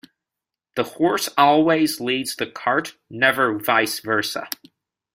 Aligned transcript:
The 0.75 0.81
horse 0.83 1.29
always 1.37 1.99
leads 2.01 2.35
the 2.35 2.47
cart, 2.47 2.95
never 3.07 3.59
vice 3.59 3.99
versa. 3.99 4.49